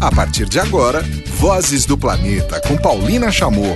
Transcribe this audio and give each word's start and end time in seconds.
A 0.00 0.12
partir 0.12 0.48
de 0.48 0.60
agora, 0.60 1.02
Vozes 1.26 1.84
do 1.84 1.98
Planeta 1.98 2.60
com 2.60 2.76
Paulina 2.76 3.32
Chamou. 3.32 3.74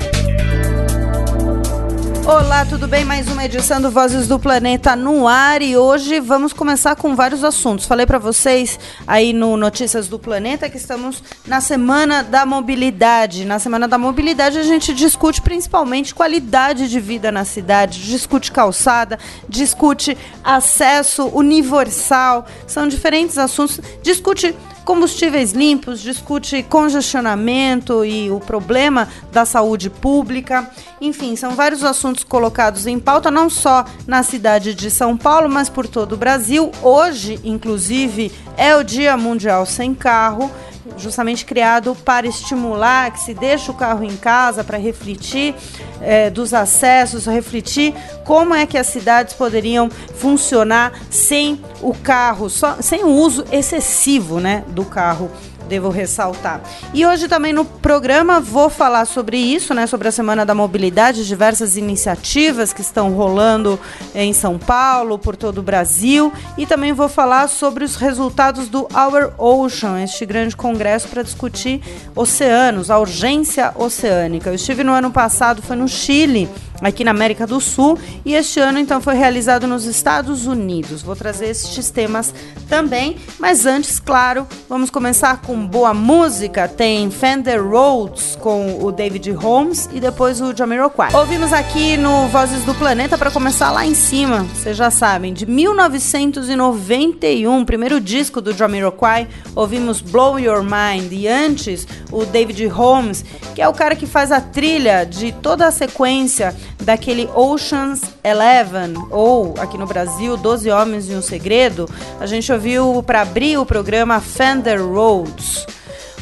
Olá, 2.24 2.64
tudo 2.64 2.86
bem? 2.86 3.04
Mais 3.04 3.26
uma 3.26 3.44
edição 3.44 3.80
do 3.80 3.90
Vozes 3.90 4.28
do 4.28 4.38
Planeta 4.38 4.94
no 4.94 5.26
ar 5.26 5.60
e 5.60 5.76
hoje 5.76 6.20
vamos 6.20 6.52
começar 6.52 6.94
com 6.94 7.16
vários 7.16 7.42
assuntos. 7.42 7.86
Falei 7.86 8.06
para 8.06 8.20
vocês 8.20 8.78
aí 9.04 9.32
no 9.32 9.56
Notícias 9.56 10.06
do 10.06 10.16
Planeta 10.16 10.70
que 10.70 10.76
estamos 10.76 11.20
na 11.44 11.60
Semana 11.60 12.22
da 12.22 12.46
Mobilidade. 12.46 13.44
Na 13.44 13.58
Semana 13.58 13.88
da 13.88 13.98
Mobilidade 13.98 14.58
a 14.58 14.62
gente 14.62 14.94
discute 14.94 15.42
principalmente 15.42 16.14
qualidade 16.14 16.88
de 16.88 17.00
vida 17.00 17.32
na 17.32 17.44
cidade, 17.44 18.00
discute 18.00 18.52
calçada, 18.52 19.18
discute 19.48 20.16
acesso 20.44 21.26
universal, 21.34 22.46
são 22.64 22.86
diferentes 22.86 23.36
assuntos, 23.38 23.80
discute 24.04 24.54
combustíveis 24.84 25.52
limpos, 25.52 26.00
discute 26.00 26.62
congestionamento 26.62 28.04
e 28.04 28.30
o 28.30 28.40
problema 28.40 29.08
da 29.32 29.44
saúde 29.44 29.88
pública. 29.88 30.70
Enfim, 31.00 31.36
são 31.36 31.52
vários 31.52 31.84
assuntos 31.84 32.24
colocados 32.24 32.86
em 32.86 32.98
pauta, 32.98 33.30
não 33.30 33.48
só 33.48 33.84
na 34.06 34.22
cidade 34.22 34.74
de 34.74 34.90
São 34.90 35.16
Paulo, 35.16 35.48
mas 35.48 35.68
por 35.68 35.86
todo 35.86 36.12
o 36.12 36.16
Brasil. 36.16 36.70
Hoje, 36.82 37.40
inclusive, 37.44 38.32
é 38.56 38.76
o 38.76 38.82
Dia 38.82 39.16
Mundial 39.16 39.66
Sem 39.66 39.94
Carro 39.94 40.50
justamente 40.96 41.44
criado 41.44 41.94
para 42.04 42.26
estimular 42.26 43.12
que 43.12 43.20
se 43.20 43.34
deixe 43.34 43.70
o 43.70 43.74
carro 43.74 44.04
em 44.04 44.16
casa 44.16 44.64
para 44.64 44.78
refletir 44.78 45.54
é, 46.02 46.30
dos 46.30 46.52
acessos, 46.52 47.26
refletir 47.26 47.94
como 48.24 48.54
é 48.54 48.66
que 48.66 48.76
as 48.76 48.86
cidades 48.86 49.34
poderiam 49.34 49.90
funcionar 49.90 50.92
sem 51.10 51.60
o 51.80 51.94
carro, 51.94 52.50
só, 52.50 52.76
sem 52.80 53.04
o 53.04 53.08
uso 53.08 53.44
excessivo 53.50 54.40
né, 54.40 54.64
do 54.68 54.84
carro 54.84 55.30
devo 55.72 55.88
ressaltar. 55.88 56.60
E 56.92 57.06
hoje 57.06 57.28
também 57.28 57.50
no 57.50 57.64
programa 57.64 58.40
vou 58.40 58.68
falar 58.68 59.06
sobre 59.06 59.38
isso, 59.38 59.72
né, 59.72 59.86
sobre 59.86 60.06
a 60.06 60.12
Semana 60.12 60.44
da 60.44 60.54
Mobilidade, 60.54 61.26
diversas 61.26 61.78
iniciativas 61.78 62.74
que 62.74 62.82
estão 62.82 63.14
rolando 63.14 63.80
em 64.14 64.34
São 64.34 64.58
Paulo, 64.58 65.18
por 65.18 65.34
todo 65.34 65.58
o 65.58 65.62
Brasil, 65.62 66.30
e 66.58 66.66
também 66.66 66.92
vou 66.92 67.08
falar 67.08 67.48
sobre 67.48 67.84
os 67.84 67.96
resultados 67.96 68.68
do 68.68 68.86
Our 68.92 69.32
Ocean, 69.38 70.02
este 70.02 70.26
grande 70.26 70.54
congresso 70.54 71.08
para 71.08 71.22
discutir 71.22 71.80
oceanos, 72.14 72.90
a 72.90 72.98
urgência 72.98 73.72
oceânica. 73.74 74.50
Eu 74.50 74.54
estive 74.56 74.84
no 74.84 74.92
ano 74.92 75.10
passado, 75.10 75.62
foi 75.62 75.76
no 75.76 75.88
Chile, 75.88 76.50
aqui 76.88 77.04
na 77.04 77.12
América 77.12 77.46
do 77.46 77.60
Sul 77.60 77.98
e 78.24 78.34
este 78.34 78.60
ano 78.60 78.78
então 78.78 79.00
foi 79.00 79.14
realizado 79.14 79.66
nos 79.66 79.84
Estados 79.84 80.46
Unidos. 80.46 81.02
Vou 81.02 81.14
trazer 81.14 81.46
estes 81.46 81.90
temas 81.90 82.34
também, 82.68 83.16
mas 83.38 83.66
antes, 83.66 84.00
claro, 84.00 84.46
vamos 84.68 84.90
começar 84.90 85.42
com 85.42 85.66
boa 85.66 85.94
música. 85.94 86.66
Tem 86.66 87.10
Fender 87.10 87.62
Rhodes 87.62 88.36
com 88.36 88.82
o 88.82 88.90
David 88.90 89.30
Holmes 89.32 89.88
e 89.92 90.00
depois 90.00 90.40
o 90.40 90.54
Jamiroquai. 90.54 91.14
Ouvimos 91.14 91.52
aqui 91.52 91.96
no 91.96 92.28
Vozes 92.28 92.64
do 92.64 92.74
Planeta 92.74 93.16
para 93.16 93.30
começar 93.30 93.70
lá 93.70 93.86
em 93.86 93.94
cima, 93.94 94.44
vocês 94.54 94.76
já 94.76 94.90
sabem, 94.90 95.32
de 95.32 95.46
1991, 95.46 97.64
primeiro 97.64 98.00
disco 98.00 98.40
do 98.40 98.52
Jamiroquai, 98.52 99.28
ouvimos 99.54 100.00
Blow 100.00 100.38
Your 100.38 100.62
Mind 100.62 101.12
e 101.12 101.28
antes 101.28 101.86
o 102.10 102.24
David 102.24 102.66
Holmes, 102.66 103.24
que 103.54 103.62
é 103.62 103.68
o 103.68 103.72
cara 103.72 103.94
que 103.94 104.06
faz 104.06 104.32
a 104.32 104.40
trilha 104.40 105.04
de 105.04 105.32
toda 105.32 105.66
a 105.66 105.70
sequência 105.70 106.54
daquele 106.82 107.28
Ocean's 107.34 108.02
Eleven, 108.22 108.94
ou 109.10 109.54
aqui 109.58 109.78
no 109.78 109.86
Brasil, 109.86 110.36
Doze 110.36 110.70
Homens 110.70 111.08
e 111.08 111.14
um 111.14 111.22
Segredo, 111.22 111.88
a 112.20 112.26
gente 112.26 112.52
ouviu 112.52 113.02
para 113.02 113.22
abrir 113.22 113.58
o 113.58 113.66
programa 113.66 114.20
Fender 114.20 114.84
Roads. 114.84 115.66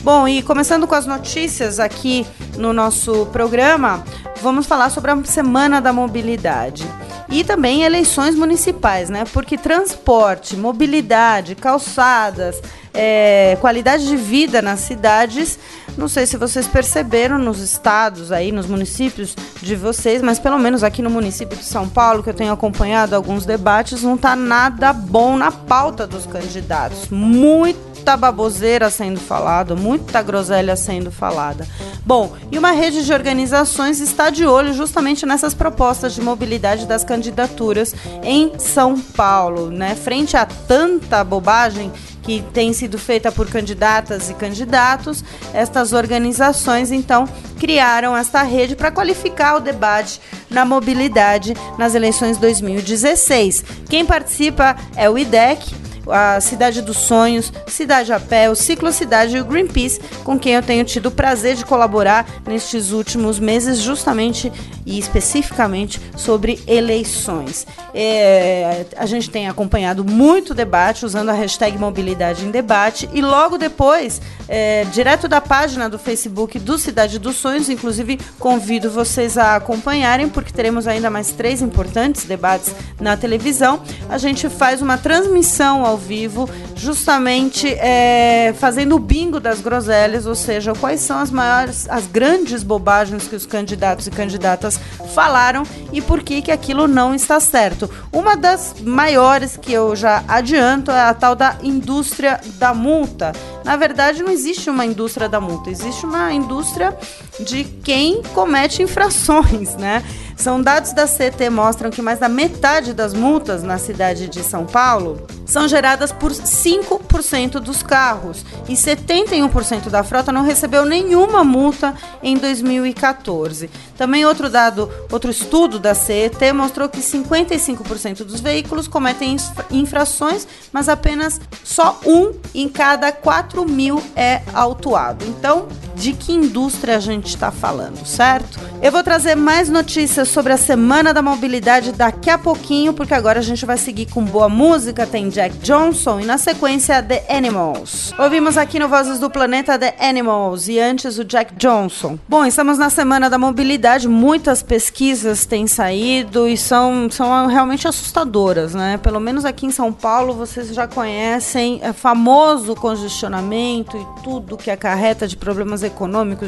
Bom, 0.02 0.26
e 0.26 0.42
começando 0.42 0.86
com 0.86 0.94
as 0.94 1.06
notícias 1.06 1.78
aqui 1.78 2.26
no 2.56 2.72
nosso 2.72 3.26
programa, 3.26 4.02
vamos 4.40 4.66
falar 4.66 4.90
sobre 4.90 5.10
a 5.10 5.24
Semana 5.24 5.80
da 5.80 5.92
Mobilidade. 5.92 6.86
E 7.28 7.44
também 7.44 7.82
eleições 7.82 8.34
municipais, 8.34 9.08
né? 9.08 9.24
Porque 9.32 9.56
transporte, 9.56 10.56
mobilidade, 10.56 11.54
calçadas, 11.54 12.60
é, 12.92 13.56
qualidade 13.60 14.06
de 14.06 14.16
vida 14.16 14.60
nas 14.60 14.80
cidades. 14.80 15.58
Não 15.96 16.08
sei 16.08 16.26
se 16.26 16.36
vocês 16.36 16.66
perceberam 16.66 17.38
nos 17.38 17.58
estados 17.60 18.32
aí, 18.32 18.52
nos 18.52 18.66
municípios 18.66 19.34
de 19.60 19.76
vocês, 19.76 20.22
mas 20.22 20.38
pelo 20.38 20.58
menos 20.58 20.82
aqui 20.82 21.02
no 21.02 21.10
município 21.10 21.56
de 21.56 21.64
São 21.64 21.88
Paulo, 21.88 22.22
que 22.22 22.30
eu 22.30 22.34
tenho 22.34 22.52
acompanhado 22.52 23.14
alguns 23.14 23.44
debates, 23.44 24.02
não 24.02 24.14
está 24.14 24.34
nada 24.36 24.92
bom 24.92 25.36
na 25.36 25.50
pauta 25.50 26.06
dos 26.06 26.26
candidatos. 26.26 27.08
Muita 27.10 28.16
baboseira 28.16 28.88
sendo 28.88 29.20
falada, 29.20 29.74
muita 29.74 30.22
groselha 30.22 30.76
sendo 30.76 31.10
falada. 31.10 31.66
Bom, 32.04 32.32
e 32.50 32.58
uma 32.58 32.70
rede 32.70 33.04
de 33.04 33.12
organizações 33.12 34.00
está 34.00 34.30
de 34.30 34.46
olho 34.46 34.72
justamente 34.72 35.26
nessas 35.26 35.54
propostas 35.54 36.14
de 36.14 36.22
mobilidade 36.22 36.86
das 36.86 37.04
candidaturas 37.04 37.94
em 38.22 38.58
São 38.58 38.98
Paulo, 38.98 39.70
né? 39.70 39.94
Frente 39.94 40.36
a 40.36 40.46
tanta 40.46 41.22
bobagem 41.22 41.92
que 42.22 42.42
tem 42.52 42.72
sido 42.72 42.98
feita 42.98 43.32
por 43.32 43.48
candidatas 43.48 44.30
e 44.30 44.34
candidatos, 44.34 45.24
estas 45.52 45.92
organizações 45.92 46.92
então 46.92 47.26
criaram 47.58 48.16
esta 48.16 48.42
rede 48.42 48.76
para 48.76 48.90
qualificar 48.90 49.56
o 49.56 49.60
debate 49.60 50.20
na 50.48 50.64
mobilidade 50.64 51.54
nas 51.78 51.94
eleições 51.94 52.38
2016. 52.38 53.64
Quem 53.88 54.04
participa 54.04 54.76
é 54.96 55.08
o 55.08 55.18
IDEC, 55.18 55.79
a 56.12 56.40
Cidade 56.40 56.82
dos 56.82 56.96
Sonhos, 56.96 57.52
Cidade 57.66 58.12
a 58.12 58.20
Pé, 58.20 58.50
o 58.50 58.54
Ciclo 58.54 58.92
Cidade 58.92 59.36
e 59.36 59.40
o 59.40 59.44
Greenpeace, 59.44 60.00
com 60.24 60.38
quem 60.38 60.54
eu 60.54 60.62
tenho 60.62 60.84
tido 60.84 61.06
o 61.06 61.10
prazer 61.10 61.56
de 61.56 61.64
colaborar 61.64 62.26
nestes 62.46 62.92
últimos 62.92 63.38
meses, 63.38 63.78
justamente 63.78 64.52
e 64.86 64.98
especificamente 64.98 66.00
sobre 66.16 66.60
eleições. 66.66 67.66
É, 67.94 68.86
a 68.96 69.06
gente 69.06 69.30
tem 69.30 69.48
acompanhado 69.48 70.04
muito 70.04 70.54
debate 70.54 71.04
usando 71.04 71.28
a 71.28 71.32
hashtag 71.32 71.78
Mobilidade 71.78 72.44
em 72.44 72.50
Debate 72.50 73.08
e 73.12 73.20
logo 73.20 73.58
depois, 73.58 74.20
é, 74.48 74.84
direto 74.92 75.28
da 75.28 75.40
página 75.40 75.88
do 75.88 75.98
Facebook 75.98 76.58
do 76.58 76.78
Cidade 76.78 77.18
dos 77.18 77.36
Sonhos, 77.36 77.68
inclusive 77.68 78.18
convido 78.38 78.90
vocês 78.90 79.38
a 79.38 79.56
acompanharem, 79.56 80.28
porque 80.28 80.52
teremos 80.52 80.86
ainda 80.86 81.10
mais 81.10 81.30
três 81.30 81.62
importantes 81.62 82.24
debates 82.24 82.74
na 83.00 83.16
televisão. 83.16 83.80
A 84.08 84.18
gente 84.18 84.48
faz 84.48 84.82
uma 84.82 84.98
transmissão 84.98 85.84
ao 85.84 85.96
vivo, 86.00 86.48
justamente 86.74 87.68
é, 87.74 88.54
fazendo 88.58 88.96
o 88.96 88.98
bingo 88.98 89.38
das 89.38 89.60
groselhas, 89.60 90.26
ou 90.26 90.34
seja, 90.34 90.72
quais 90.74 91.00
são 91.00 91.18
as 91.18 91.30
maiores, 91.30 91.88
as 91.88 92.06
grandes 92.06 92.62
bobagens 92.62 93.28
que 93.28 93.36
os 93.36 93.46
candidatos 93.46 94.06
e 94.06 94.10
candidatas 94.10 94.80
falaram 95.14 95.62
e 95.92 96.00
por 96.00 96.22
que, 96.22 96.42
que 96.42 96.50
aquilo 96.50 96.88
não 96.88 97.14
está 97.14 97.38
certo. 97.38 97.88
Uma 98.12 98.36
das 98.36 98.74
maiores 98.82 99.56
que 99.56 99.72
eu 99.72 99.94
já 99.94 100.24
adianto 100.26 100.90
é 100.90 101.00
a 101.00 101.14
tal 101.14 101.36
da 101.36 101.56
indústria 101.62 102.40
da 102.58 102.72
multa. 102.74 103.32
Na 103.64 103.76
verdade, 103.76 104.22
não 104.22 104.32
existe 104.32 104.70
uma 104.70 104.86
indústria 104.86 105.28
da 105.28 105.40
multa, 105.40 105.70
existe 105.70 106.06
uma 106.06 106.32
indústria 106.32 106.96
de 107.40 107.64
quem 107.64 108.22
comete 108.34 108.82
infrações, 108.82 109.76
né? 109.76 110.02
São 110.40 110.62
dados 110.62 110.94
da 110.94 111.06
CT 111.06 111.50
mostram 111.50 111.90
que 111.90 112.00
mais 112.00 112.18
da 112.18 112.26
metade 112.26 112.94
das 112.94 113.12
multas 113.12 113.62
na 113.62 113.76
cidade 113.76 114.26
de 114.26 114.42
São 114.42 114.64
Paulo 114.64 115.20
são 115.44 115.68
geradas 115.68 116.12
por 116.12 116.32
5% 116.32 117.60
dos 117.60 117.82
carros 117.82 118.42
e 118.66 118.72
71% 118.72 119.90
da 119.90 120.02
frota 120.02 120.32
não 120.32 120.42
recebeu 120.42 120.86
nenhuma 120.86 121.44
multa 121.44 121.94
em 122.22 122.38
2014. 122.38 123.68
Também 123.98 124.24
outro 124.24 124.48
dado, 124.48 124.90
outro 125.12 125.30
estudo 125.30 125.78
da 125.78 125.94
CET 125.94 126.52
mostrou 126.54 126.88
que 126.88 127.00
55% 127.00 128.24
dos 128.24 128.40
veículos 128.40 128.88
cometem 128.88 129.36
infrações, 129.70 130.48
mas 130.72 130.88
apenas 130.88 131.38
só 131.62 132.00
um 132.06 132.32
em 132.54 132.66
cada 132.66 133.12
4 133.12 133.68
mil 133.68 134.02
é 134.16 134.40
autuado. 134.54 135.22
Então, 135.26 135.68
de 136.00 136.14
que 136.14 136.32
indústria 136.32 136.96
a 136.96 136.98
gente 136.98 137.26
está 137.26 137.50
falando, 137.50 138.06
certo? 138.06 138.58
Eu 138.80 138.90
vou 138.90 139.02
trazer 139.02 139.34
mais 139.34 139.68
notícias 139.68 140.28
sobre 140.28 140.50
a 140.54 140.56
Semana 140.56 141.12
da 141.12 141.20
Mobilidade 141.20 141.92
daqui 141.92 142.30
a 142.30 142.38
pouquinho, 142.38 142.94
porque 142.94 143.12
agora 143.12 143.40
a 143.40 143.42
gente 143.42 143.66
vai 143.66 143.76
seguir 143.76 144.06
com 144.06 144.24
boa 144.24 144.48
música. 144.48 145.06
Tem 145.06 145.28
Jack 145.28 145.58
Johnson 145.58 146.20
e 146.20 146.24
na 146.24 146.38
sequência 146.38 147.02
The 147.02 147.26
Animals. 147.28 148.14
Ouvimos 148.18 148.56
aqui 148.56 148.78
no 148.78 148.88
Vozes 148.88 149.18
do 149.18 149.28
Planeta 149.28 149.78
The 149.78 149.94
Animals 150.00 150.68
e 150.68 150.80
antes 150.80 151.18
o 151.18 151.24
Jack 151.24 151.54
Johnson. 151.56 152.18
Bom, 152.26 152.46
estamos 152.46 152.78
na 152.78 152.88
Semana 152.88 153.28
da 153.28 153.36
Mobilidade, 153.36 154.08
muitas 154.08 154.62
pesquisas 154.62 155.44
têm 155.44 155.66
saído 155.66 156.48
e 156.48 156.56
são, 156.56 157.10
são 157.10 157.46
realmente 157.46 157.86
assustadoras, 157.86 158.74
né? 158.74 158.96
Pelo 159.02 159.20
menos 159.20 159.44
aqui 159.44 159.66
em 159.66 159.70
São 159.70 159.92
Paulo 159.92 160.32
vocês 160.32 160.74
já 160.74 160.88
conhecem 160.88 161.78
é 161.82 161.92
famoso 161.92 162.74
congestionamento 162.74 163.98
e 163.98 164.22
tudo 164.22 164.56
que 164.56 164.70
acarreta 164.70 165.28
de 165.28 165.36
problemas 165.36 165.82
econômicos, 165.82 165.89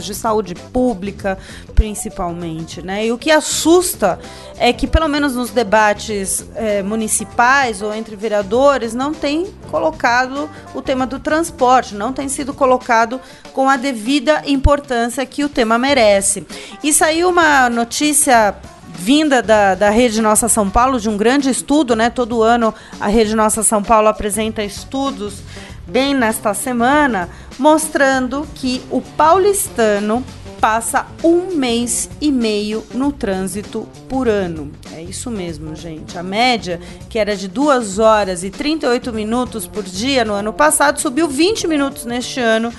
de 0.03 0.15
saúde 0.15 0.55
pública, 0.55 1.39
principalmente. 1.75 2.83
Né? 2.83 3.07
E 3.07 3.13
o 3.13 3.19
que 3.19 3.31
assusta 3.31 4.19
é 4.57 4.73
que, 4.73 4.87
pelo 4.87 5.09
menos 5.09 5.35
nos 5.35 5.51
debates 5.51 6.45
é, 6.55 6.83
municipais 6.83 7.83
ou 7.83 7.95
entre 7.95 8.17
vereadores, 8.17 8.95
não 8.95 9.13
tem 9.13 9.53
colocado 9.71 10.49
o 10.75 10.83
tema 10.83 11.07
do 11.07 11.19
transporte, 11.19 11.95
não 11.95 12.13
tem 12.13 12.29
sido 12.29 12.55
colocado 12.55 13.21
com 13.53 13.69
a 13.69 13.77
devida 13.77 14.43
importância 14.47 15.25
que 15.27 15.45
o 15.45 15.49
tema 15.49 15.79
merece. 15.79 16.47
E 16.83 16.93
saiu 16.93 17.29
uma 17.29 17.69
notícia 17.69 18.55
vinda 18.95 19.43
da, 19.43 19.75
da 19.75 19.91
Rede 19.91 20.21
Nossa 20.21 20.49
São 20.49 20.69
Paulo, 20.71 21.01
de 21.01 21.09
um 21.09 21.17
grande 21.17 21.51
estudo, 21.51 21.97
né? 21.97 22.11
Todo 22.11 22.43
ano 22.43 22.75
a 23.01 23.09
Rede 23.09 23.35
Nossa 23.35 23.63
São 23.63 23.83
Paulo 23.83 24.09
apresenta 24.09 24.63
estudos 24.63 25.43
bem 25.87 26.15
nesta 26.15 26.55
semana, 26.55 27.29
mostrando 27.59 28.47
que 28.55 28.83
o 28.91 29.01
paulistano 29.01 30.25
passa 30.63 31.07
um 31.25 31.57
mês 31.57 32.09
e 32.21 32.31
meio 32.31 32.85
no 32.95 33.11
trânsito 33.11 33.89
por 34.09 34.29
ano. 34.29 34.71
É 34.95 35.03
isso 35.03 35.29
mesmo, 35.29 35.75
gente. 35.75 36.17
A 36.17 36.23
média, 36.23 36.81
que 37.11 37.19
era 37.19 37.35
de 37.37 37.49
2 37.49 37.99
horas 37.99 38.45
e 38.45 38.51
38 38.51 39.13
minutos 39.13 39.67
por 39.67 39.83
dia 39.83 40.25
no 40.25 40.33
ano 40.33 40.53
passado, 40.53 41.01
subiu 41.01 41.27
20 41.27 41.67
minutos 41.67 42.05
neste 42.05 42.39
ano 42.39 42.73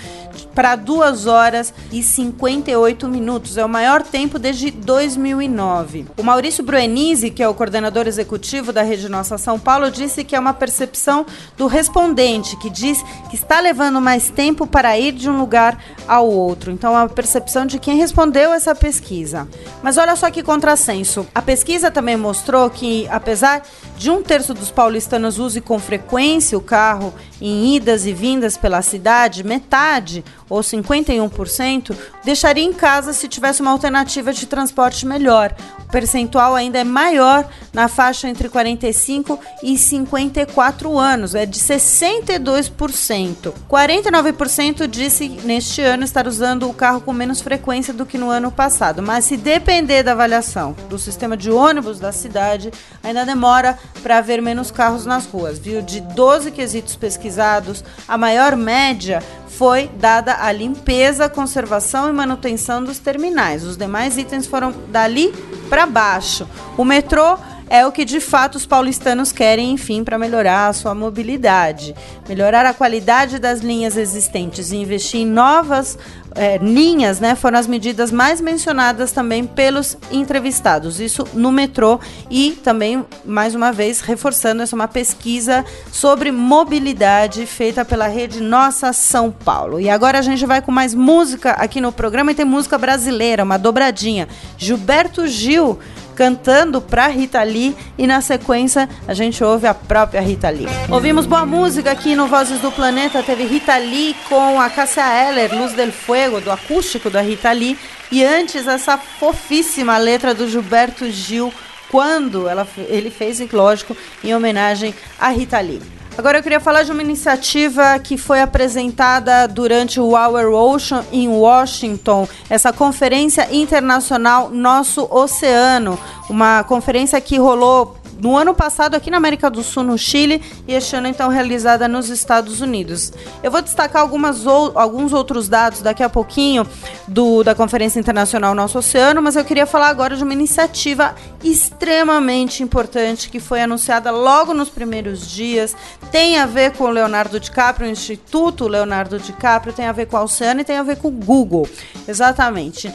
para 0.54 0.76
2 0.76 1.28
horas 1.28 1.74
e 1.92 2.02
58 2.04 3.08
minutos. 3.08 3.58
É 3.58 3.66
o 3.66 3.70
maior 3.70 4.04
tempo 4.04 4.40
desde 4.40 4.72
2009. 4.72 6.06
O 6.18 6.24
Maurício 6.24 6.64
Bruenise, 6.64 7.30
que 7.30 7.44
é 7.44 7.48
o 7.48 7.54
coordenador 7.54 8.08
executivo 8.08 8.72
da 8.72 8.84
Rede 8.84 9.10
Nossa 9.10 9.38
São 9.38 9.60
Paulo, 9.60 9.92
disse 9.92 10.24
que 10.24 10.36
é 10.36 10.40
uma 10.40 10.54
percepção 10.54 11.26
do 11.58 11.68
respondente, 11.68 12.58
que 12.58 12.70
diz 12.70 13.04
que 13.30 13.36
está 13.36 13.60
levando 13.60 14.00
mais 14.00 14.30
tempo 14.30 14.66
para 14.68 14.98
ir 14.98 15.12
de 15.14 15.30
um 15.30 15.38
lugar 15.38 15.78
ao 16.08 16.30
outro. 16.30 16.72
Então, 16.72 16.94
é 16.94 17.02
uma 17.02 17.10
percepção 17.10 17.66
de 17.66 17.80
quem 17.80 17.98
respondeu 17.98 18.54
essa 18.54 18.76
pesquisa. 18.76 19.48
Mas 19.82 19.98
olha 19.98 20.16
só 20.16 20.30
que 20.30 20.44
contrassenso. 20.44 21.26
A 21.34 21.42
pesquisa 21.42 21.92
também 21.92 22.18
mostrou 22.18 22.70
que, 22.70 23.08
apesar 23.10 23.64
de 23.98 24.10
um 24.10 24.22
terço 24.22 24.54
dos 24.54 24.72
paulistanos 24.72 25.40
use 25.40 25.62
com 25.62 25.80
frequência 25.80 26.58
o 26.58 26.62
carro 26.62 27.14
em 27.42 27.76
idas 27.76 28.06
e 28.06 28.14
vindas 28.14 28.58
pela 28.58 28.82
cidade, 28.82 29.44
metade, 29.44 30.24
ou 30.50 30.62
51%, 30.62 31.96
deixaria 32.24 32.64
em 32.64 32.74
casa 32.74 33.14
se 33.14 33.28
tivesse 33.28 33.62
uma 33.62 33.72
alternativa 33.72 34.34
de 34.34 34.46
transporte 34.46 35.06
melhor. 35.06 35.56
O 35.80 35.92
percentual 35.92 36.56
ainda 36.56 36.80
é 36.80 36.84
maior 36.84 37.48
na 37.72 37.88
faixa 37.88 38.28
entre 38.28 38.50
45 38.50 39.40
e 39.62 39.78
54 39.78 40.98
anos, 40.98 41.36
é 41.36 41.46
de 41.46 41.60
62%. 41.60 43.54
49% 43.70 44.88
disse 44.88 45.30
neste 45.44 45.82
ano 45.82 46.04
estar 46.04 46.28
usando 46.28 46.70
o 46.70 46.74
carro 46.74 47.02
com 47.02 47.14
menos 47.14 47.42
frequência 47.42 47.94
do 47.94 48.06
que 48.06 48.18
no 48.18 48.30
ano 48.30 48.52
passado, 48.52 49.02
mas 49.02 49.26
se 49.26 49.38
depender 49.38 50.04
da 50.04 50.12
avaliação 50.12 50.76
do 50.90 51.00
sistema 51.00 51.36
de 51.38 51.52
ônibus 51.52 52.00
da 52.00 52.12
cidade, 52.12 52.72
ainda 53.04 53.26
demora 53.26 53.78
para 54.02 54.18
haver 54.18 54.42
menos 54.42 54.72
carros 54.72 55.06
nas 55.06 55.26
ruas, 55.26 55.60
viu? 55.60 55.82
De 55.82 56.02
12 56.02 56.52
quesitos 56.52 56.96
pesquisados, 56.96 57.84
a 58.08 58.18
maior 58.18 58.56
média 58.56 59.22
foi 59.48 59.88
dada 60.00 60.33
a 60.42 60.52
limpeza, 60.52 61.30
conservação 61.30 62.10
e 62.10 62.14
manutenção 62.14 62.84
dos 62.84 63.00
terminais. 63.00 63.64
Os 63.64 63.78
demais 63.78 64.18
itens 64.18 64.46
foram 64.46 64.74
dali 64.90 65.34
para 65.70 65.86
baixo. 65.86 66.48
O 66.78 66.86
metrô 66.86 67.38
é 67.74 67.88
o 67.88 67.92
que 67.92 68.06
de 68.06 68.20
fato 68.20 68.54
os 68.54 68.68
paulistanos 68.68 69.32
querem, 69.32 69.72
enfim, 69.72 70.04
para 70.04 70.16
melhorar 70.16 70.68
a 70.68 70.74
sua 70.74 70.94
mobilidade. 70.94 71.96
Melhorar 72.30 72.68
a 72.68 72.74
qualidade 72.74 73.40
das 73.40 73.62
linhas 73.62 73.98
existentes 73.98 74.72
e 74.72 74.76
investir 74.76 75.22
em 75.22 75.26
novas 75.26 75.98
é, 76.36 76.58
linhas, 76.58 77.20
né, 77.20 77.34
foram 77.34 77.58
as 77.58 77.66
medidas 77.66 78.12
mais 78.12 78.40
mencionadas 78.40 79.12
também 79.12 79.46
pelos 79.46 79.98
entrevistados. 80.12 81.00
Isso 81.00 81.28
no 81.34 81.52
metrô 81.52 82.00
e 82.30 82.52
também, 82.64 83.04
mais 83.26 83.56
uma 83.56 83.72
vez, 83.72 84.02
reforçando 84.02 84.62
essa 84.62 84.76
uma 84.76 84.88
pesquisa 84.88 85.66
sobre 85.92 86.32
mobilidade 86.32 87.46
feita 87.48 87.84
pela 87.84 88.08
rede 88.08 88.40
Nossa 88.40 88.94
São 88.94 89.32
Paulo. 89.32 89.80
E 89.80 89.90
agora 89.90 90.20
a 90.20 90.22
gente 90.22 90.46
vai 90.46 90.62
com 90.62 90.72
mais 90.72 90.94
música 90.94 91.52
aqui 91.52 91.82
no 91.82 91.92
programa 91.92 92.32
e 92.32 92.36
tem 92.36 92.46
música 92.46 92.78
brasileira, 92.78 93.44
uma 93.44 93.58
dobradinha. 93.58 94.28
Gilberto 94.60 95.26
Gil 95.28 95.80
cantando 96.16 96.82
pra 96.82 97.08
Rita 97.08 97.42
Lee 97.44 97.76
e 97.98 98.08
na 98.08 98.22
sequência 98.22 98.88
a 99.08 99.14
gente 99.14 99.44
ouve 99.44 99.68
a 99.68 99.74
própria 99.74 100.22
Rita 100.22 100.50
Lee. 100.50 100.68
Ouvimos 100.90 101.26
boa 101.26 101.46
música 101.46 101.92
aqui 101.92 102.16
no 102.16 102.28
Vozes 102.28 102.60
do 102.60 102.72
Planeta, 102.72 103.24
teve 103.24 103.46
Rita 103.46 103.78
Lee 103.78 104.16
com 104.30 104.60
a 104.60 104.70
Cássia 104.70 105.04
Eller, 105.28 105.54
Luz 105.54 105.74
del 105.74 105.92
Fuego, 105.92 106.40
do 106.40 106.52
acústico 106.52 107.10
da 107.10 107.22
Rita 107.22 107.52
Lee, 107.52 107.78
e 108.12 108.24
antes 108.24 108.68
essa 108.68 108.98
fofíssima 108.98 109.98
letra 109.98 110.34
do 110.34 110.48
Gilberto 110.48 111.10
Gil, 111.10 111.54
quando 111.90 112.48
ela, 112.48 112.68
ele 112.90 113.10
fez, 113.10 113.40
lógico, 113.52 113.96
em 114.24 114.34
homenagem 114.34 114.94
a 115.20 115.30
Rita 115.30 115.60
Lee. 115.60 115.82
Agora 116.16 116.38
eu 116.38 116.44
queria 116.44 116.60
falar 116.60 116.84
de 116.84 116.92
uma 116.92 117.02
iniciativa 117.02 117.98
que 117.98 118.18
foi 118.18 118.40
apresentada 118.40 119.48
durante 119.48 120.00
o 120.00 120.12
Our 120.16 120.54
Ocean 120.54 121.04
em 121.12 121.28
Washington, 121.28 122.28
essa 122.48 122.72
conferência 122.72 123.48
internacional 123.52 124.48
Nosso 124.50 125.08
Oceano, 125.10 125.98
uma 126.30 126.64
conferência 126.64 127.20
que 127.20 127.38
rolou 127.38 127.98
no 128.24 128.38
ano 128.38 128.54
passado 128.54 128.96
aqui 128.96 129.12
na 129.12 129.18
América 129.18 129.50
do 129.50 129.62
Sul, 129.62 129.84
no 129.84 129.98
Chile, 129.98 130.42
e 130.66 130.74
este 130.74 130.96
ano 130.96 131.10
então 131.10 131.28
realizada 131.28 131.90
nos 131.90 132.08
Estados 132.08 132.62
Unidos. 132.62 133.12
Eu 133.44 133.52
vou 133.52 133.62
destacar 133.62 134.02
algumas 134.02 134.46
ou, 134.46 134.72
alguns 134.76 135.12
outros 135.12 135.50
dados 135.50 135.82
daqui 135.82 136.02
a 136.02 136.08
pouquinho 136.08 136.66
do, 137.06 137.44
da 137.44 137.54
Conferência 137.54 138.00
Internacional 138.00 138.56
Nosso 138.56 138.80
Oceano, 138.80 139.22
mas 139.22 139.36
eu 139.36 139.44
queria 139.44 139.66
falar 139.66 139.90
agora 139.90 140.16
de 140.16 140.24
uma 140.24 140.32
iniciativa 140.32 141.14
extremamente 141.44 142.64
importante 142.64 143.30
que 143.30 143.42
foi 143.42 143.62
anunciada 143.62 144.10
logo 144.10 144.54
nos 144.54 144.70
primeiros 144.70 145.30
dias. 145.30 145.76
Tem 146.10 146.38
a 146.38 146.46
ver 146.46 146.72
com 146.78 146.86
o 146.86 146.92
Leonardo 146.92 147.42
DiCaprio, 147.42 147.90
o 147.90 147.92
Instituto 147.92 148.70
Leonardo 148.70 149.20
DiCaprio, 149.20 149.74
tem 149.74 149.86
a 149.86 149.92
ver 149.92 150.06
com 150.06 150.16
a 150.16 150.24
Oceano 150.24 150.62
e 150.62 150.64
tem 150.64 150.78
a 150.78 150.84
ver 150.84 150.96
com 150.96 151.10
o 151.10 151.12
Google. 151.12 151.68
Exatamente 152.08 152.90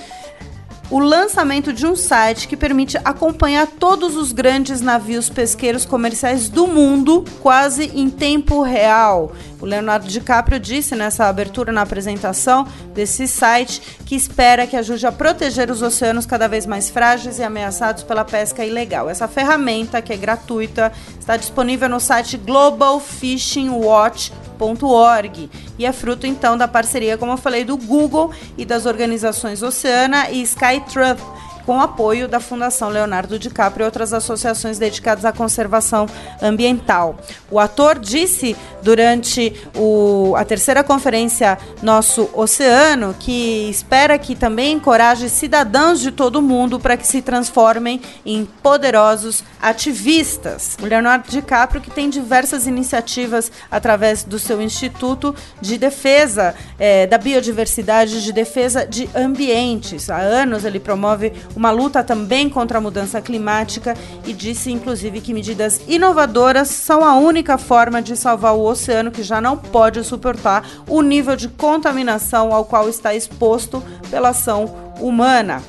o 0.91 0.99
lançamento 0.99 1.73
de 1.73 1.87
um 1.87 1.95
site 1.95 2.49
que 2.49 2.57
permite 2.57 2.97
acompanhar 3.05 3.67
todos 3.67 4.17
os 4.17 4.33
grandes 4.33 4.81
navios 4.81 5.29
pesqueiros 5.29 5.85
comerciais 5.85 6.49
do 6.49 6.67
mundo 6.67 7.25
quase 7.41 7.91
em 7.95 8.09
tempo 8.09 8.63
real. 8.63 9.33
O 9.61 9.67
Leonardo 9.67 10.07
DiCaprio 10.07 10.61
disse 10.61 10.95
nessa 10.95 11.27
abertura, 11.27 11.73
na 11.73 11.83
apresentação 11.83 12.67
desse 12.95 13.27
site, 13.27 13.83
que 14.07 14.15
espera 14.15 14.67
que 14.67 14.77
ajude 14.77 15.07
a 15.07 15.13
proteger 15.13 15.71
os 15.71 15.83
oceanos 15.83 16.27
cada 16.27 16.49
vez 16.49 16.67
mais 16.67 16.91
frágeis 16.91 17.39
e 17.39 17.43
ameaçados 17.43 18.03
pela 18.03 18.25
pesca 18.25 18.65
ilegal. 18.65 19.11
Essa 19.11 19.27
ferramenta, 19.27 20.01
que 20.01 20.13
é 20.13 20.17
gratuita, 20.17 20.93
está 21.19 21.37
disponível 21.37 21.89
no 21.89 22.01
site 22.01 22.37
globalfishingwatch.com 22.37 24.49
org 24.83 25.51
e 25.79 25.87
é 25.87 25.93
fruto 25.93 26.27
então 26.27 26.57
da 26.57 26.67
parceria, 26.67 27.17
como 27.17 27.33
eu 27.33 27.37
falei, 27.37 27.65
do 27.65 27.77
Google 27.77 28.33
e 28.57 28.65
das 28.65 28.87
organizações 28.87 29.63
Oceana 29.63 30.31
e 30.31 30.43
Skytruth 30.43 31.21
com 31.69 31.83
apoio 31.83 32.27
da 32.27 32.41
Fundação 32.41 32.89
Leonardo 32.89 33.39
DiCaprio 33.39 33.85
e 33.85 33.89
outras 33.89 34.15
associações 34.15 34.79
dedicadas 34.79 35.27
à 35.27 35.33
conservação 35.35 36.07
ambiental. 36.41 37.19
O 37.51 37.61
ator 37.61 37.99
disse 37.99 38.57
durante 38.83 39.55
o, 39.77 40.35
a 40.35 40.47
terceira 40.47 40.83
conferência 40.83 41.59
Nosso 41.83 42.31
Oceano 42.33 43.15
que 43.21 43.69
espera 43.69 44.19
que 44.19 44.35
também 44.35 44.73
encoraje 44.73 45.29
cidadãos 45.29 46.01
de 46.01 46.11
todo 46.11 46.37
o 46.37 46.43
mundo 46.43 46.81
para 46.81 46.97
que 46.97 47.07
se 47.07 47.21
transformem 47.21 48.01
em 48.25 48.47
poderosos 48.63 49.45
ativistas. 49.61 50.75
O 50.83 50.87
Leonardo 50.87 51.29
DiCaprio 51.29 51.83
que 51.83 51.91
tem 51.91 52.09
diversas 52.09 52.67
iniciativas 52.67 53.53
através 53.71 54.25
do 54.25 54.39
seu 54.39 54.63
Instituto 54.63 55.35
de 55.61 55.77
Defesa 55.77 56.55
é, 56.79 57.07
da 57.07 57.19
Biodiversidade, 57.19 58.25
de 58.25 58.33
Defesa 58.33 58.87
de 58.87 59.07
Ambientes. 59.15 60.09
Há 60.09 60.17
anos 60.17 60.65
ele 60.65 60.81
promove 60.81 61.31
uma 61.59 61.73
luta 61.73 62.05
também 62.05 62.49
contra 62.49 62.79
a 62.79 62.81
mudança 62.81 63.21
climática 63.21 63.97
e 64.25 64.33
disse, 64.33 64.71
inclusive, 64.71 65.21
que 65.21 65.35
medidas 65.35 65.81
inovadoras 65.89 66.69
são 66.69 67.05
a 67.05 67.17
única 67.17 67.59
forma 67.59 68.01
de 68.01 68.17
salvar 68.17 68.55
o 68.55 68.65
oceano 68.65 69.11
que 69.11 69.25
já 69.25 69.41
não 69.41 69.57
pode 69.57 70.05
suportar 70.05 70.65
o 70.87 71.03
nível 71.03 71.35
de 71.35 71.49
contaminação 71.49 72.55
ao 72.55 72.65
qual 72.65 72.89
está 72.89 73.13
exposto 73.13 73.83
pela 74.09 74.29
ação 74.29 74.73
humana 75.01 75.61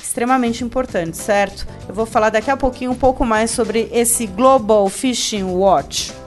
extremamente 0.00 0.64
importante, 0.64 1.16
certo? 1.16 1.66
Eu 1.88 1.94
vou 1.94 2.04
falar 2.04 2.30
daqui 2.30 2.50
a 2.50 2.56
pouquinho 2.56 2.90
um 2.90 2.96
pouco 2.96 3.24
mais 3.24 3.50
sobre 3.52 3.88
esse 3.92 4.26
Global 4.26 4.88
Fishing 4.88 5.44
Watch. 5.44 6.19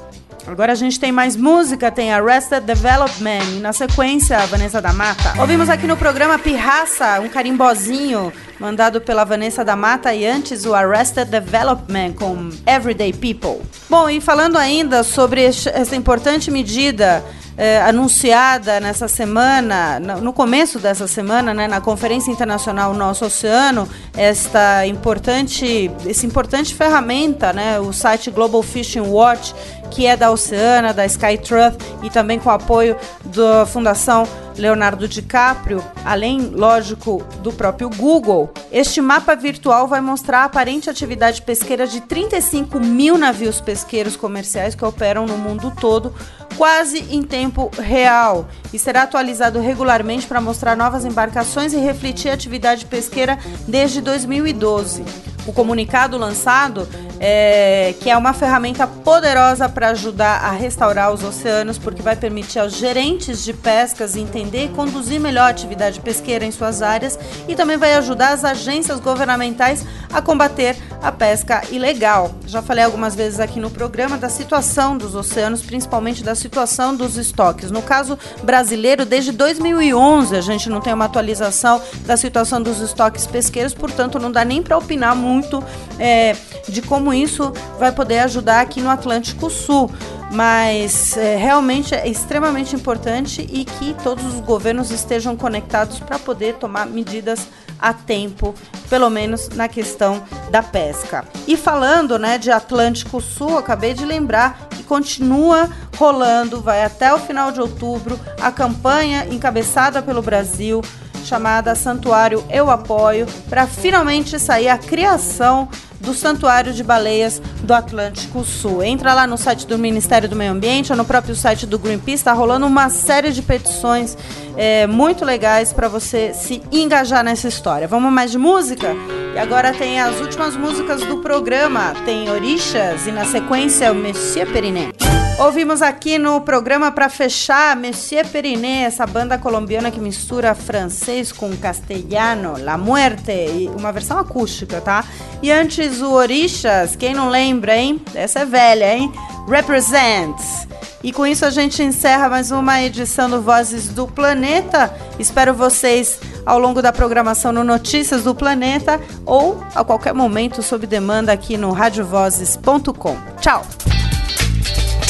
Agora 0.46 0.74
a 0.74 0.76
gente 0.76 1.00
tem 1.00 1.12
mais 1.12 1.36
música, 1.36 1.90
tem 1.90 2.12
Arrested 2.12 2.64
Development 2.64 3.44
e 3.56 3.60
na 3.60 3.72
sequência 3.72 4.38
a 4.38 4.46
Vanessa 4.46 4.82
da 4.82 4.92
Mata. 4.92 5.34
Ouvimos 5.40 5.70
aqui 5.70 5.88
no 5.88 5.96
programa 5.96 6.38
Pirraça, 6.38 7.22
um 7.22 7.30
carimbozinho 7.30 8.32
mandado 8.60 9.00
pela 9.00 9.24
Vanessa 9.24 9.64
da 9.64 9.76
Mata 9.76 10.14
e 10.14 10.26
antes 10.26 10.66
o 10.66 10.76
Arrested 10.76 11.30
Development 11.30 12.14
com 12.14 12.50
Everyday 12.66 13.14
People. 13.14 13.62
Bom, 13.90 14.10
e 14.10 14.20
falando 14.20 14.58
ainda 14.58 15.02
sobre 15.04 15.44
essa 15.44 15.96
importante 15.96 16.52
medida 16.52 17.24
é, 17.58 17.82
anunciada 17.82 18.80
nessa 18.80 19.08
semana, 19.08 20.00
no 20.00 20.34
começo 20.34 20.80
dessa 20.80 21.08
semana, 21.08 21.54
né, 21.54 21.68
na 21.68 21.80
Conferência 21.80 22.32
Internacional 22.32 22.94
Nosso 22.94 23.26
Oceano, 23.26 23.88
esta 24.16 24.86
importante, 24.88 25.92
esse 26.06 26.26
importante 26.26 26.74
ferramenta, 26.74 27.54
né, 27.54 27.80
o 27.80 27.94
site 27.94 28.32
Global 28.32 28.64
Fishing 28.64 29.02
Watch, 29.02 29.54
que 29.94 30.08
é 30.08 30.18
da 30.18 30.32
Oceana, 30.32 30.92
da 30.92 31.06
Skytruth 31.06 31.78
e 32.02 32.10
também 32.10 32.40
com 32.40 32.50
o 32.50 32.52
apoio 32.52 32.98
da 33.26 33.64
Fundação 33.66 34.28
Leonardo 34.58 35.08
DiCaprio, 35.08 35.84
além, 36.04 36.52
lógico, 36.54 37.24
do 37.42 37.52
próprio 37.52 37.90
Google, 37.90 38.52
este 38.72 39.02
mapa 39.02 39.36
virtual 39.36 39.88
vai 39.88 40.02
mostrar 40.02 40.40
a 40.40 40.46
aparente 40.46 40.90
atividade 40.90 41.42
pesqueira 41.42 41.88
de 41.88 42.02
35 42.02 42.80
mil 42.80 43.18
navios 43.18 43.62
pesqueiros 43.62 44.16
comerciais 44.16 44.76
que 44.76 44.86
operam 44.86 45.26
no 45.26 45.38
mundo 45.38 45.72
todo, 45.80 46.14
quase 46.58 47.00
em 47.10 47.22
tempo 47.24 47.72
real, 47.80 48.48
e 48.72 48.80
será 48.80 49.04
atualizado 49.04 49.60
regularmente 49.60 50.28
para 50.28 50.42
mostrar 50.42 50.76
novas 50.76 51.06
embarcações 51.06 51.74
e 51.74 51.78
refletir 51.78 52.30
a 52.30 52.34
atividade 52.34 52.86
pesqueira 52.86 53.38
desde 53.68 54.02
2012 54.02 55.33
o 55.46 55.54
comunicado 55.54 56.18
lançado, 56.18 56.88
é, 57.20 57.94
que 58.00 58.10
é 58.10 58.18
uma 58.18 58.34
ferramenta 58.34 58.86
poderosa 58.86 59.70
para 59.70 59.90
ajudar 59.90 60.44
a 60.44 60.52
restaurar 60.52 61.14
os 61.14 61.24
oceanos, 61.24 61.78
porque 61.78 62.02
vai 62.02 62.16
permitir 62.16 62.60
aos 62.60 62.74
gerentes 62.74 63.44
de 63.44 63.54
pescas 63.54 64.16
entender 64.16 64.66
e 64.66 64.70
conduzir 64.70 65.20
melhor 65.20 65.44
a 65.44 65.50
atividade 65.50 66.00
pesqueira 66.00 66.46
em 66.46 66.52
suas 66.52 66.82
áreas 66.82 67.18
e 67.48 67.56
também 67.56 67.78
vai 67.78 67.94
ajudar 67.96 68.34
as 68.34 68.44
agências 68.44 69.00
governamentais 69.00 69.86
a 70.12 70.22
combater 70.22 70.76
a 71.02 71.12
pesca 71.12 71.64
ilegal. 71.72 72.32
Já 72.46 72.62
falei 72.62 72.84
algumas 72.84 73.16
vezes 73.16 73.40
aqui 73.40 73.60
no 73.60 73.70
programa 73.70 74.18
da 74.18 74.30
situação 74.30 74.98
dos 74.98 75.16
oceanos, 75.16 75.62
principalmente 75.62 76.24
da 76.24 76.36
situação 76.36 76.96
dos 76.96 77.18
estoques. 77.18 77.72
No 77.72 77.82
caso 77.82 78.18
brasileiro, 78.44 79.06
desde 79.06 79.32
2011 79.32 80.36
a 80.36 80.42
gente 80.42 80.70
não 80.70 80.80
tem 80.80 80.94
uma 80.94 81.06
atualização 81.06 81.82
da 82.06 82.16
situação 82.16 82.62
dos 82.62 82.80
estoques 82.80 83.26
pesqueiros, 83.26 83.74
portanto 83.74 84.20
não 84.20 84.32
dá 84.32 84.46
nem 84.46 84.62
para 84.62 84.78
opinar 84.78 85.16
muito 85.16 85.33
muito 85.34 85.64
é, 86.00 86.36
de 86.68 86.82
como 86.82 87.14
isso 87.14 87.52
vai 87.80 87.92
poder 87.92 88.20
ajudar 88.20 88.62
aqui 88.62 88.82
no 88.82 88.90
Atlântico 88.90 89.50
Sul. 89.50 89.90
Mas 90.32 91.16
é, 91.16 91.36
realmente 91.36 91.94
é 91.94 92.08
extremamente 92.08 92.76
importante 92.76 93.48
e 93.52 93.66
que 93.66 93.96
todos 94.04 94.26
os 94.26 94.40
governos 94.40 94.90
estejam 94.90 95.36
conectados 95.36 96.00
para 96.00 96.18
poder 96.18 96.56
tomar 96.56 96.88
medidas 96.88 97.48
a 97.80 97.94
tempo, 97.94 98.56
pelo 98.90 99.10
menos 99.10 99.50
na 99.50 99.68
questão 99.68 100.24
da 100.50 100.64
pesca. 100.64 101.26
E 101.46 101.58
falando 101.58 102.18
né, 102.18 102.38
de 102.38 102.50
Atlântico 102.50 103.22
Sul, 103.22 103.58
acabei 103.58 103.94
de 103.94 104.06
lembrar 104.06 104.70
que 104.70 104.84
continua 104.84 105.70
rolando, 105.98 106.62
vai 106.62 106.84
até 106.84 107.14
o 107.14 107.20
final 107.20 107.52
de 107.52 107.60
outubro, 107.60 108.20
a 108.42 108.52
campanha 108.52 109.28
encabeçada 109.30 110.02
pelo 110.02 110.22
Brasil 110.22 110.82
chamada 111.24 111.76
Santuário 111.76 112.44
Eu 112.50 112.70
Apoio, 112.70 113.26
para 113.50 113.66
finalmente 113.66 114.38
sair 114.40 114.70
a 114.70 114.78
criação 114.78 115.68
do 116.04 116.14
Santuário 116.14 116.74
de 116.74 116.84
Baleias 116.84 117.42
do 117.64 117.74
Atlântico 117.74 118.44
Sul. 118.44 118.84
Entra 118.84 119.14
lá 119.14 119.26
no 119.26 119.38
site 119.38 119.66
do 119.66 119.78
Ministério 119.78 120.28
do 120.28 120.36
Meio 120.36 120.52
Ambiente 120.52 120.92
ou 120.92 120.98
no 120.98 121.06
próprio 121.06 121.34
site 121.34 121.66
do 121.66 121.80
Greenpeace, 121.80 122.16
está 122.16 122.34
rolando 122.34 122.66
uma 122.66 122.90
série 122.90 123.32
de 123.32 123.42
petições 123.42 124.18
é, 124.58 124.86
muito 124.86 125.24
legais 125.24 125.72
para 125.72 125.88
você 125.88 126.34
se 126.34 126.62
engajar 126.72 127.24
nessa 127.24 127.48
história. 127.48 127.88
Vamos 127.88 128.12
mais 128.12 128.32
de 128.32 128.38
música? 128.38 128.94
E 129.34 129.40
agora 129.40 129.74
tem 129.74 130.00
as 130.00 130.20
últimas 130.20 130.56
músicas 130.58 131.02
do 131.02 131.20
programa. 131.20 131.94
Tem 132.06 132.30
Orixas 132.30 133.08
e 133.08 133.12
na 133.12 133.26
sequência 133.26 133.92
o 133.92 133.96
Monsieur 133.96 134.52
Periné. 134.52 134.92
Ouvimos 135.40 135.82
aqui 135.82 136.20
no 136.20 136.40
programa 136.42 136.92
para 136.92 137.10
fechar 137.10 137.76
Monsieur 137.76 138.26
Periné, 138.28 138.84
essa 138.84 139.06
banda 139.06 139.38
colombiana 139.38 139.90
que 139.90 140.00
mistura 140.00 140.54
francês 140.54 141.32
com 141.32 141.56
castelhano, 141.58 142.56
La 142.60 142.78
Muerte, 142.78 143.70
uma 143.78 143.92
versão 143.92 144.20
acústica, 144.20 144.80
tá? 144.80 145.04
E 145.42 145.52
antes 145.52 146.02
o 146.02 146.12
Orixas, 146.12 146.96
quem 146.96 147.14
não 147.14 147.30
lembra, 147.30 147.76
hein? 147.76 148.00
Essa 148.14 148.42
é 148.42 148.46
velha, 148.46 148.96
hein? 148.96 149.12
Represents. 149.48 150.68
E 151.04 151.12
com 151.12 151.26
isso 151.28 151.46
a 151.46 151.50
gente 151.50 151.84
encerra 151.84 152.30
mais 152.30 152.52
uma 152.52 152.82
edição 152.82 153.30
do 153.30 153.42
Vozes 153.42 153.90
do 153.90 154.08
Planeta. 154.08 154.96
Espero 155.20 155.54
vocês 155.54 156.20
ao 156.46 156.60
longo 156.60 156.82
da 156.82 156.94
programação 156.94 157.52
no 157.52 157.64
Notícias 157.64 158.24
do 158.24 158.34
Planeta 158.34 159.02
ou 159.26 159.62
a 159.76 159.84
qualquer 159.84 160.14
momento 160.14 160.62
sob 160.62 160.88
demanda 160.88 161.34
aqui 161.34 161.58
no 161.58 161.72
radiovozes.com. 161.72 163.18
Tchau! 163.42 163.66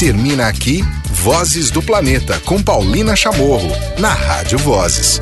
Termina 0.04 0.48
aqui 0.48 0.84
Vozes 1.10 1.70
do 1.70 1.80
Planeta 1.82 2.38
com 2.40 2.62
Paulina 2.62 3.16
Chamorro, 3.16 3.70
na 3.98 4.12
Rádio 4.12 4.58
Vozes. 4.58 5.18